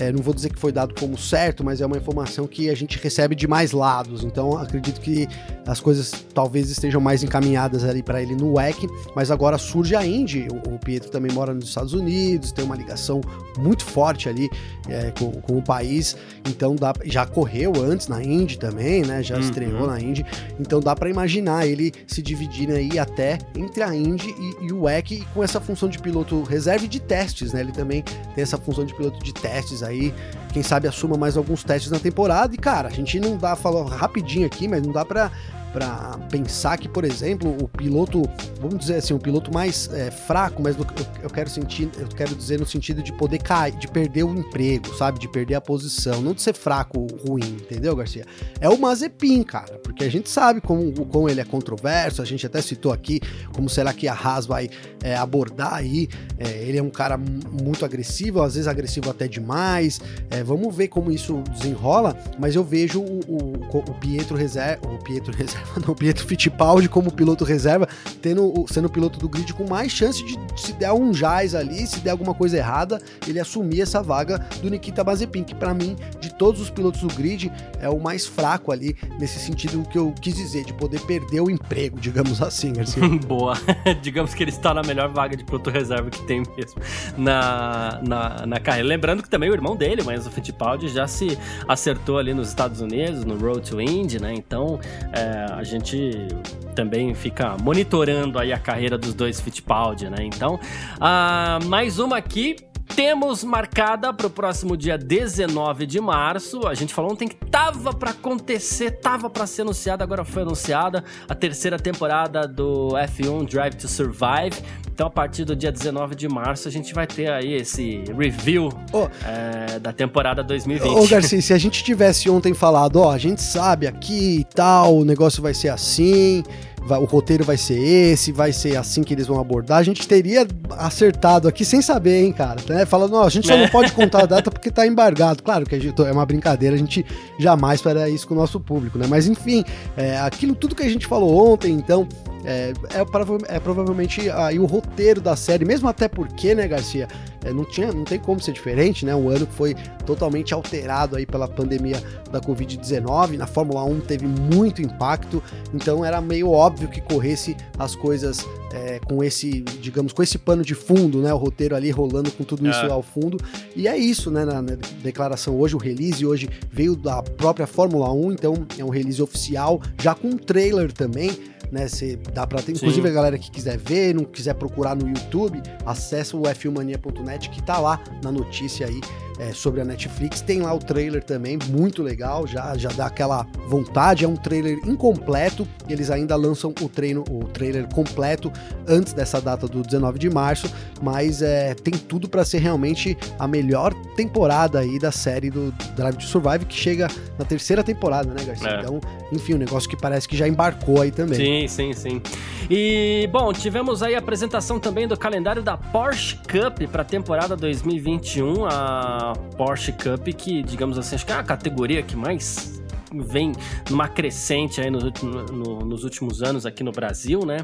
[0.00, 2.74] é, não vou dizer que foi dado como certo, mas é uma informação que a
[2.74, 4.24] gente recebe de mais lados.
[4.24, 5.28] Então acredito que
[5.66, 10.04] as coisas talvez estejam mais encaminhadas ali para ele no WEC, mas agora surge a
[10.04, 10.48] Indy.
[10.50, 13.20] O, o, Pietro também mora nos Estados Unidos, tem uma ligação
[13.58, 14.48] muito forte ali
[14.88, 16.16] é, com, com, o país.
[16.48, 19.22] Então dá, já correu antes na Indy também, né?
[19.22, 19.40] Já uhum.
[19.42, 20.24] estreou na Indy.
[20.58, 24.82] Então dá para imaginar ele se dividindo aí até entre a Indy e, e o
[24.82, 27.60] WEC e com essa função de piloto reserva e de testes, né?
[27.60, 28.02] Ele também
[28.34, 30.12] tem essa função de piloto de testes aí,
[30.52, 32.54] quem sabe assuma mais alguns testes na temporada.
[32.54, 35.30] E, cara, a gente não dá, falou rapidinho aqui, mas não dá pra
[35.72, 38.22] para pensar que, por exemplo, o piloto,
[38.60, 40.86] vamos dizer assim, um piloto mais é, fraco, mas eu,
[41.22, 44.92] eu, quero sentir, eu quero dizer no sentido de poder cair, de perder o emprego,
[44.96, 48.26] sabe, de perder a posição, não de ser fraco, ruim, entendeu, Garcia?
[48.60, 52.44] É o Mazepin, cara, porque a gente sabe como, como ele é controverso, a gente
[52.44, 53.20] até citou aqui
[53.54, 54.68] como será que a Haas vai
[55.02, 56.08] é, abordar aí.
[56.38, 60.00] É, ele é um cara muito agressivo, às vezes agressivo até demais,
[60.40, 64.96] É, vamos ver como isso desenrola, mas eu vejo o, o, o Pietro reserva, o
[64.96, 67.86] Pietro reserva, não, o Pietro Fittipaldi como piloto reserva,
[68.22, 72.00] tendo, sendo piloto do grid com mais chance de se der um jazz ali, se
[72.00, 76.32] der alguma coisa errada, ele assumir essa vaga do Nikita Mazepin, que para mim, de
[76.34, 80.34] todos os pilotos do grid, é o mais fraco ali, nesse sentido que eu quis
[80.34, 83.06] dizer, de poder perder o emprego, digamos assim, Garcia.
[83.28, 83.54] Boa.
[84.00, 86.80] digamos que ele está na melhor vaga de piloto reserva que tem mesmo
[87.18, 88.88] na, na, na carreira.
[88.88, 91.38] Lembrando que também o irmão dele, mas o Fittipaldi, já se
[91.68, 94.32] acertou ali nos Estados Unidos, no Road to Indy, né?
[94.34, 94.80] Então
[95.12, 96.28] é, a gente
[96.74, 100.18] também fica monitorando aí a carreira dos dois Fittipaldi, né?
[100.20, 102.56] Então, uh, mais uma aqui
[102.94, 106.66] temos marcada para o próximo dia 19 de março.
[106.66, 111.04] A gente falou ontem que tava para acontecer, tava para ser anunciada, agora foi anunciada
[111.28, 114.62] a terceira temporada do F1 Drive to Survive.
[114.92, 118.68] Então, a partir do dia 19 de março, a gente vai ter aí esse review
[118.92, 119.08] oh.
[119.26, 120.90] é, da temporada 2020.
[120.90, 124.98] Ô, Garcia, se a gente tivesse ontem falado, ó, a gente sabe aqui e tal,
[124.98, 126.42] o negócio vai ser assim
[126.84, 129.78] vai, o roteiro vai ser esse, vai ser assim que eles vão abordar.
[129.78, 130.46] A gente teria
[130.78, 132.60] acertado aqui sem saber, hein, cara.
[132.68, 132.86] Né?
[132.86, 133.68] Falando, não, a gente só não é.
[133.68, 135.42] pode contar a data porque tá embargado.
[135.42, 137.04] Claro que gente, é uma brincadeira, a gente
[137.38, 139.06] jamais fará isso com o nosso público, né?
[139.08, 139.64] Mas enfim,
[139.96, 142.08] é, aquilo tudo que a gente falou ontem, então,
[142.44, 147.06] é, é, é, provavelmente aí o roteiro da série, mesmo até porque, né, Garcia,
[147.44, 149.14] é, não, tinha, não tem como ser diferente, né?
[149.14, 149.74] Um ano que foi
[150.04, 153.36] totalmente alterado aí pela pandemia da Covid-19.
[153.36, 159.00] Na Fórmula 1 teve muito impacto, então era meio óbvio que corresse as coisas é,
[159.00, 161.32] com esse, digamos, com esse pano de fundo, né?
[161.32, 162.90] O roteiro ali rolando com tudo isso é.
[162.90, 163.38] ao fundo.
[163.74, 164.44] E é isso, né?
[164.44, 168.90] Na, na, declaração hoje, o release hoje veio da própria Fórmula 1, então é um
[168.90, 171.30] release oficial, já com um trailer também
[171.70, 171.88] né?
[171.88, 175.62] Você dá para ter, inclusive a galera que quiser ver, não quiser procurar no YouTube,
[175.86, 179.00] acessa o f1mania.net que tá lá na notícia aí
[179.40, 180.42] é, sobre a Netflix.
[180.42, 184.24] Tem lá o trailer também, muito legal, já, já dá aquela vontade.
[184.24, 188.52] É um trailer incompleto, eles ainda lançam o, treino, o trailer completo
[188.86, 190.70] antes dessa data do 19 de março,
[191.02, 196.16] mas é, tem tudo para ser realmente a melhor temporada aí da série do Drive
[196.16, 198.68] to Survive, que chega na terceira temporada, né, Garcia?
[198.68, 198.80] É.
[198.80, 199.00] Então,
[199.32, 201.66] enfim, um negócio que parece que já embarcou aí também.
[201.66, 202.22] Sim, sim, sim.
[202.68, 207.56] E, bom, tivemos aí a apresentação também do calendário da Porsche Cup para a temporada
[207.56, 208.66] 2021.
[208.66, 212.80] A Porsche Cup, que, digamos assim, acho que é a categoria que mais
[213.12, 213.52] vem
[213.90, 217.58] numa crescente aí nos, no, nos últimos anos aqui no Brasil, né?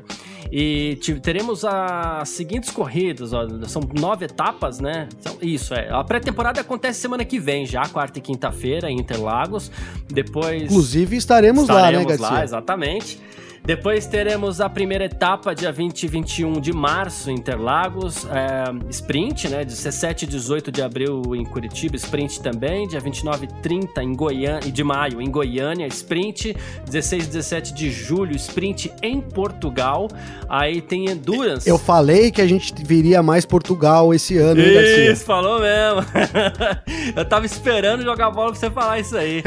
[0.50, 5.08] E teremos as seguintes corridas, ó, são nove etapas, né?
[5.18, 5.88] Então, isso, é.
[5.90, 9.70] A pré-temporada acontece semana que vem, já, quarta e quinta-feira, em Interlagos.
[10.08, 10.64] Depois.
[10.64, 12.36] Inclusive estaremos, estaremos lá, né, Garcia?
[12.36, 13.20] lá, exatamente.
[13.66, 18.24] Depois teremos a primeira etapa, dia 20 e 21 de março, Interlagos.
[18.26, 19.64] É, sprint, né?
[19.64, 22.86] 17 e 18 de abril em Curitiba, sprint também.
[22.86, 26.56] Dia 29 e 30 em Goiânia, de maio em Goiânia, sprint.
[26.84, 30.06] 16 e 17 de julho, sprint em Portugal.
[30.48, 31.68] Aí tem Endurance.
[31.68, 35.12] Eu falei que a gente viria mais Portugal esse ano, hein, Garcia?
[35.12, 36.06] Isso, falou mesmo.
[37.16, 39.42] eu tava esperando jogar bola pra você falar isso aí.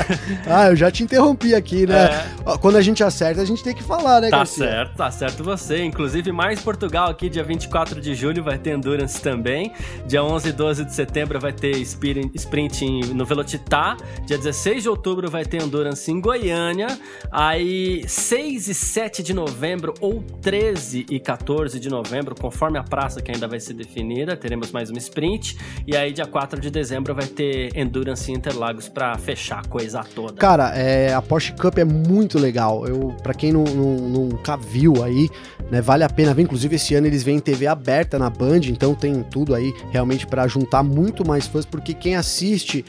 [0.48, 2.24] ah, eu já te interrompi aqui, né?
[2.46, 2.58] É.
[2.62, 4.66] Quando a gente acerta, a gente gente tem que falar, né, Tá Garcia?
[4.66, 5.82] certo, tá certo você.
[5.82, 9.72] Inclusive, mais Portugal aqui, dia 24 de julho, vai ter Endurance também.
[10.06, 11.72] Dia 11 e 12 de setembro vai ter
[12.34, 13.96] Sprint no Velocitar.
[14.24, 16.86] Dia 16 de outubro vai ter Endurance em Goiânia.
[17.30, 23.20] Aí, 6 e 7 de novembro, ou 13 e 14 de novembro, conforme a praça
[23.20, 25.58] que ainda vai ser definida, teremos mais uma Sprint.
[25.86, 30.04] E aí, dia 4 de dezembro, vai ter Endurance em Interlagos para fechar a coisa
[30.14, 30.34] toda.
[30.34, 32.86] Cara, é, a Porsche Cup é muito legal.
[32.86, 35.28] Eu, para quem quem não, não, nunca viu aí,
[35.70, 36.42] né, vale a pena ver.
[36.42, 40.26] Inclusive, esse ano eles vêm em TV aberta na Band, então tem tudo aí realmente
[40.26, 42.84] para juntar muito mais fãs, porque quem assiste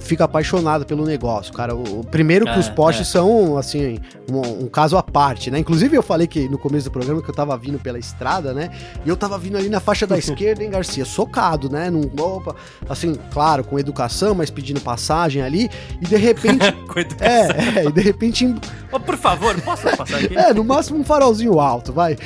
[0.00, 1.74] fica apaixonado pelo negócio, cara.
[1.74, 3.10] O, primeiro que é, os postes é.
[3.10, 3.98] são, assim,
[4.30, 5.58] um, um, caso à parte, né?
[5.58, 8.70] Inclusive, eu falei que no começo do programa que eu tava vindo pela estrada, né?
[9.04, 11.04] E eu tava vindo ali na faixa da esquerda, hein, Garcia?
[11.04, 11.90] Socado, né?
[11.90, 12.56] Num, opa,
[12.88, 15.68] assim, claro, com educação, mas pedindo passagem ali.
[16.00, 16.72] E de repente.
[16.88, 17.30] com educação.
[17.30, 18.54] É, é, e de repente.
[18.90, 20.36] Oh, por favor, posso passar aqui?
[20.36, 22.16] É, no máximo um farolzinho alto, vai.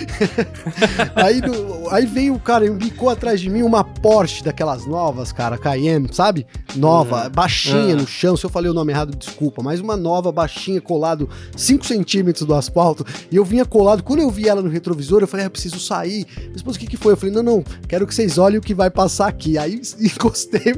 [1.14, 5.56] aí, no, aí veio o cara, embicou atrás de mim uma Porsche daquelas novas, cara,
[5.56, 6.46] Cayenne, sabe?
[6.74, 7.24] Nova.
[7.24, 8.36] Uhum baixinha no chão.
[8.36, 12.54] Se eu falei o nome errado, desculpa, mas uma nova, baixinha, colado 5 centímetros do
[12.54, 13.04] asfalto.
[13.30, 14.02] E eu vinha colado.
[14.02, 16.26] Quando eu vi ela no retrovisor, eu falei, ah, eu preciso sair.
[16.38, 17.14] Minha esposa, o que, que foi?
[17.14, 19.56] Eu falei, não, não, quero que vocês olhem o que vai passar aqui.
[19.56, 20.74] Aí encostei,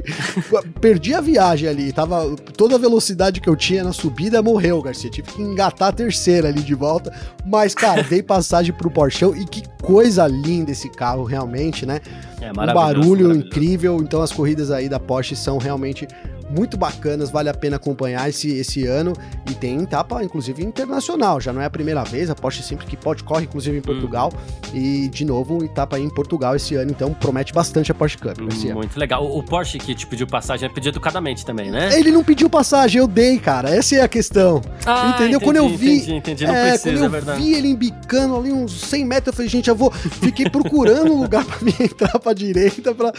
[0.79, 1.91] perdi a viagem ali.
[1.91, 5.09] Tava toda a velocidade que eu tinha na subida morreu, Garcia.
[5.09, 7.13] Tive que engatar a terceira ali de volta.
[7.45, 11.99] Mas, cara, dei passagem pro Porchão e que coisa linda esse carro, realmente, né?
[12.39, 13.97] É um barulho incrível.
[13.97, 16.07] Então as corridas aí da Porsche são realmente
[16.53, 19.13] muito bacanas, vale a pena acompanhar esse, esse ano.
[19.49, 21.41] E tem etapa, inclusive, internacional.
[21.41, 23.83] Já não é a primeira vez, a Porsche sempre que pode corre, inclusive, em hum.
[23.83, 24.31] Portugal.
[24.33, 24.77] Hum.
[24.77, 26.91] E, de novo, etapa aí em Portugal esse ano.
[26.91, 28.37] Então, promete bastante a Porsche Cup.
[28.39, 29.25] Hum, muito legal.
[29.25, 31.97] O, o, Porsche que te pediu passagem, é pediu educadamente também, né?
[31.97, 33.69] Ele não pediu passagem, eu dei, cara.
[33.69, 34.61] Essa é a questão.
[34.85, 35.37] Ah, Entendeu?
[35.37, 35.97] Entendi, quando eu vi.
[35.97, 36.47] Entendi, entendi.
[36.47, 37.41] Não é, precisa, quando eu é verdade.
[37.41, 39.91] vi ele embicando ali uns 100 metros, eu falei, gente, eu vou.
[39.91, 42.93] Fiquei procurando um lugar pra mim entrar pra direita.
[42.93, 43.13] Pra...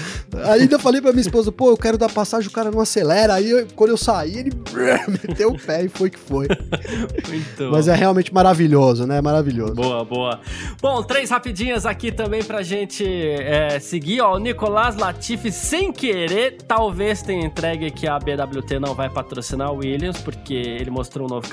[0.52, 3.23] Ainda falei pra minha esposa, pô, eu quero dar passagem, o cara não acelera.
[3.32, 4.52] Aí, eu, quando eu saí, ele
[5.26, 6.46] meteu o pé e foi que foi.
[7.28, 9.20] Muito Mas é realmente maravilhoso, né?
[9.20, 9.74] Maravilhoso.
[9.74, 10.40] Boa, boa.
[10.80, 14.34] Bom, três rapidinhas aqui também pra gente é, seguir, ó.
[14.34, 19.76] O Nicolás Latifi, sem querer, talvez tenha entregue que a BWT não vai patrocinar o
[19.76, 21.48] Williams, porque ele mostrou o novo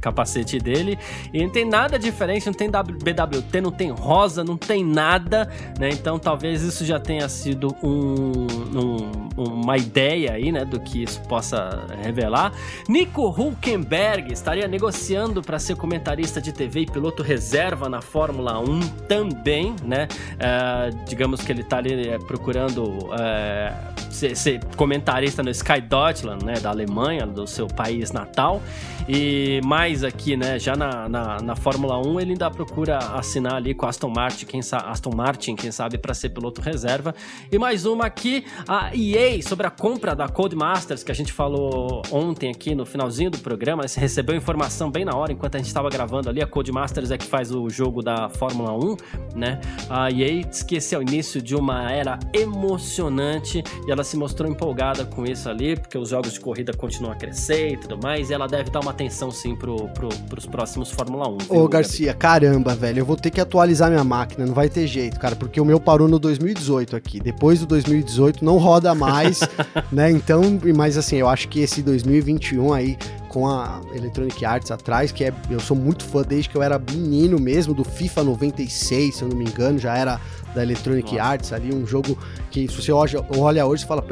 [0.00, 0.98] capacete dele.
[1.32, 5.88] E não tem nada diferente, não tem BWT, não tem rosa, não tem nada, né?
[5.90, 11.15] Então talvez isso já tenha sido um, um, uma ideia aí, né, do que isso
[11.28, 12.52] possa revelar.
[12.88, 18.80] Nico Hulkenberg estaria negociando para ser comentarista de TV e piloto reserva na Fórmula 1
[19.08, 20.08] também, né?
[20.38, 23.72] É, digamos que ele está ali é, procurando é,
[24.10, 28.62] ser, ser, comentarista no Sky Deutschland, né, da Alemanha, do seu país natal.
[29.08, 33.74] E mais aqui, né, já na, na, na Fórmula 1, ele ainda procura assinar ali
[33.74, 37.14] com Aston Martin, quem, Aston Martin, quem sabe, para ser piloto reserva.
[37.52, 42.02] E mais uma aqui, a EA, sobre a compra da Codemasters, que a gente falou
[42.10, 45.68] ontem aqui no finalzinho do programa, você recebeu informação bem na hora, enquanto a gente
[45.68, 48.96] estava gravando ali, a Codemasters é que faz o jogo da Fórmula 1,
[49.36, 49.60] né?
[49.88, 54.16] A EA diz que esse é o início de uma era emocionante e ela se
[54.16, 57.96] mostrou empolgada com isso ali, porque os jogos de corrida continuam a crescer e tudo
[58.02, 61.38] mais, e ela deve dar uma atenção sim pro, pro, pros próximos Fórmula 1.
[61.50, 65.20] Ô, Garcia, caramba, velho, eu vou ter que atualizar minha máquina, não vai ter jeito,
[65.20, 67.20] cara, porque o meu parou no 2018 aqui.
[67.20, 69.40] Depois do 2018 não roda mais,
[69.92, 70.10] né?
[70.10, 70.42] Então,
[70.74, 72.96] mas assim, eu acho que esse 2021 aí
[73.28, 76.78] com a Electronic Arts atrás, que é, eu sou muito fã desde que eu era
[76.78, 80.18] menino mesmo, do FIFA 96, se eu não me engano, já era
[80.56, 81.22] da Electronic Nossa.
[81.22, 82.18] Arts ali, um jogo
[82.50, 84.02] que se você olha, olha hoje, você fala,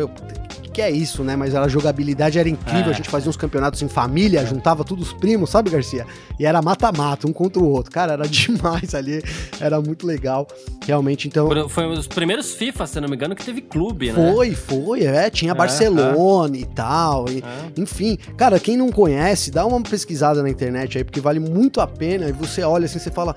[0.75, 1.37] que é isso, né?
[1.37, 2.91] Mas a jogabilidade era incrível, é.
[2.91, 4.47] a gente fazia uns campeonatos em família, é.
[4.47, 6.05] juntava todos os primos, sabe, Garcia?
[6.39, 7.93] E era mata-mata, um contra o outro.
[7.93, 9.23] Cara, era demais ali,
[9.61, 10.47] era muito legal,
[10.85, 11.49] realmente, então...
[11.69, 14.33] Foi um dos primeiros FIFA, se não me engano, que teve clube, né?
[14.33, 17.81] Foi, foi, é, tinha é, Barcelona e tal, e, é.
[17.81, 18.19] enfim.
[18.37, 22.29] Cara, quem não conhece, dá uma pesquisada na internet aí, porque vale muito a pena,
[22.29, 23.37] e você olha assim, você fala,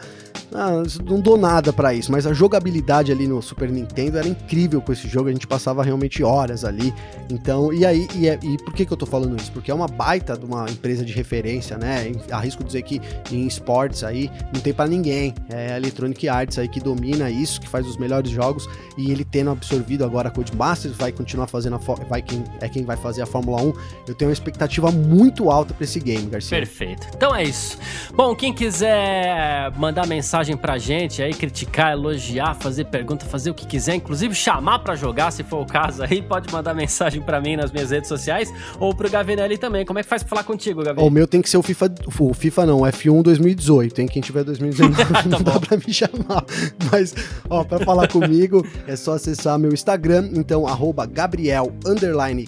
[0.54, 4.82] ah, não dou nada para isso, mas a jogabilidade ali no Super Nintendo era incrível
[4.82, 6.94] com esse jogo, a gente passava realmente horas ali,
[7.30, 9.52] então, e aí, e, é, e por que, que eu tô falando isso?
[9.52, 12.12] Porque é uma baita de uma empresa de referência, né?
[12.32, 15.34] Arrisco dizer que em esportes aí não tem para ninguém.
[15.50, 19.26] É a Electronic Arts aí que domina isso, que faz os melhores jogos, e ele
[19.26, 23.22] tendo absorvido agora a Codemasters, vai continuar fazendo a vai quem é quem vai fazer
[23.22, 23.74] a Fórmula 1.
[24.08, 26.58] Eu tenho uma expectativa muito alta para esse game, Garcia.
[26.58, 27.08] Perfeito.
[27.16, 27.78] Então é isso.
[28.14, 33.66] Bom, quem quiser mandar mensagem pra gente aí, criticar, elogiar, fazer pergunta, fazer o que
[33.66, 37.42] quiser, inclusive chamar para jogar, se for o caso aí, pode mandar mensagem mensagem para
[37.42, 39.86] mim nas minhas redes sociais ou pro Gavinelli também.
[39.86, 41.08] Como é que faz pra falar contigo, Gavinelli?
[41.08, 44.08] O meu tem que ser o FIFA, o FIFA não, o F1 2018, hein?
[44.08, 44.96] Quem tiver 2019
[45.30, 46.46] não tá dá pra me chamar.
[46.92, 47.14] Mas,
[47.50, 51.72] ó, pra falar comigo é só acessar meu Instagram, então, arroba Gabriel,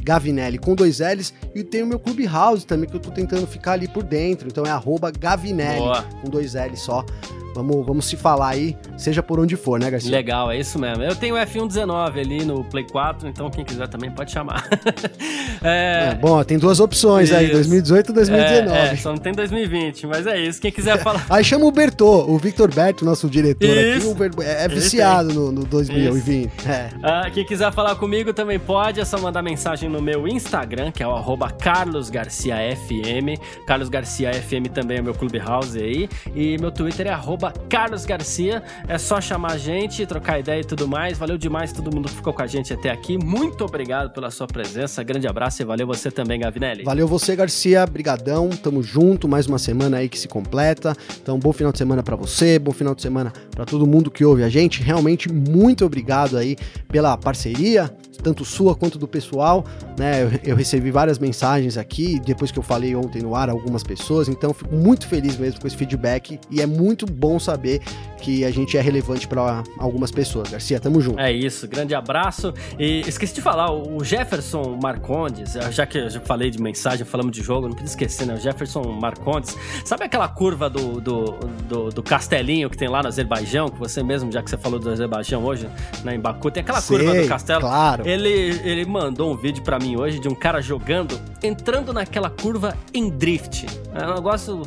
[0.04, 3.74] Gavinelli com dois L's e tem o meu Clubhouse também, que eu tô tentando ficar
[3.74, 6.04] ali por dentro, então é arroba Gavinelli Boa.
[6.22, 7.06] com dois L's só.
[7.54, 10.12] Vamos, vamos se falar aí, seja por onde for, né, Garcia?
[10.12, 11.04] Legal, é isso mesmo.
[11.04, 14.68] Eu tenho o F119 ali no Play 4, então quem quiser também pode chamar.
[15.64, 16.10] é...
[16.12, 17.38] É, bom, tem duas opções isso.
[17.38, 18.78] aí, 2018 e 2019.
[18.78, 20.62] É, é, só não tem 2020, mas é isso.
[20.62, 21.26] Quem quiser falar.
[21.30, 24.12] aí chama o Bertô, o Victor Berto, nosso diretor isso.
[24.12, 26.68] aqui, é, é viciado no, no 2020.
[26.68, 26.90] É.
[27.04, 31.02] Ah, quem quiser falar comigo também pode, é só mandar mensagem no meu Instagram, que
[31.04, 31.20] é o
[31.62, 33.38] carlosgarciafm.
[33.66, 36.10] Carlos Garcia FM também é meu clubhouse aí.
[36.36, 37.39] E meu Twitter é arroba
[37.70, 38.62] Carlos Garcia.
[38.88, 41.18] É só chamar a gente, trocar ideia e tudo mais.
[41.18, 43.18] Valeu demais todo mundo que ficou com a gente até aqui.
[43.18, 45.04] Muito obrigado pela sua presença.
[45.04, 46.84] Grande abraço e valeu você também, Gavinelli.
[46.84, 47.86] Valeu você, Garcia.
[47.86, 48.50] Brigadão.
[48.50, 49.28] Tamo junto.
[49.28, 50.96] Mais uma semana aí que se completa.
[51.22, 54.26] Então, bom final de semana para você, bom final de semana para todo mundo que
[54.26, 54.82] ouve a gente.
[54.82, 59.66] Realmente muito obrigado aí pela parceria tanto sua quanto do pessoal,
[59.98, 60.24] né?
[60.24, 64.28] Eu, eu recebi várias mensagens aqui, depois que eu falei ontem no ar, algumas pessoas,
[64.28, 67.82] então fico muito feliz mesmo com esse feedback e é muito bom saber
[68.22, 70.50] que a gente é relevante para algumas pessoas.
[70.50, 71.20] Garcia, tamo junto.
[71.20, 72.54] É isso, grande abraço.
[72.78, 77.32] E esqueci de falar, o Jefferson Marcondes, já que eu já falei de mensagem, falamos
[77.32, 78.34] de jogo, não podia esquecer, né?
[78.34, 79.56] O Jefferson Marcondes,
[79.86, 81.24] sabe aquela curva do, do,
[81.68, 84.80] do, do castelinho que tem lá no Azerbaijão, que você mesmo, já que você falou
[84.80, 85.70] do Azerbaijão hoje,
[86.04, 87.62] né, em Baku, tem aquela Sei, curva do castelo.
[87.62, 88.08] claro.
[88.10, 92.76] Ele, ele mandou um vídeo pra mim hoje de um cara jogando, entrando naquela curva
[92.92, 93.68] em drift.
[93.94, 94.64] É um negócio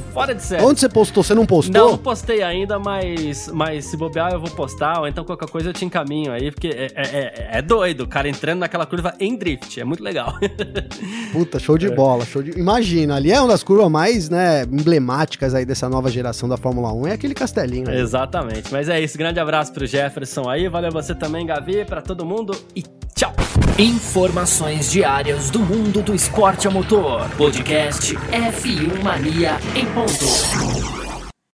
[0.00, 0.62] fora de série.
[0.62, 1.22] Onde você postou?
[1.22, 1.74] Você não postou?
[1.74, 5.70] Não, não postei ainda, mas, mas se bobear eu vou postar, ou então qualquer coisa
[5.70, 9.14] eu te encaminho aí, porque é, é, é- é doido, o cara entrando naquela curva
[9.20, 10.34] em drift, é muito legal.
[11.32, 12.58] Puta, show de bola, show de...
[12.58, 16.92] Imagina, ali é uma das curvas mais, né, emblemáticas aí dessa nova geração da Fórmula
[16.92, 17.88] 1, é aquele castelinho.
[17.88, 18.00] ali.
[18.00, 22.24] Exatamente, mas é isso, grande abraço pro Jefferson aí, valeu você também, Gavi, pra todo
[22.24, 22.82] mundo e
[23.14, 23.32] tchau!
[23.78, 27.28] Informações diárias do mundo do esporte a motor.
[27.36, 31.01] Podcast F1 Mania em ponto.